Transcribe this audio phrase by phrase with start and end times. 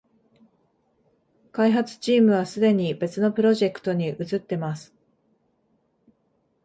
[1.51, 4.95] 開発チームはすでに別のプロジェクトに移ってます